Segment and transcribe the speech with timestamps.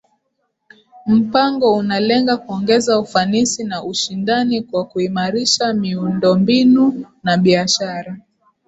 [1.07, 8.17] Mpango unalenga kuongeza ufanisi na ushindani kwa kuimarisha miundombinu na biashara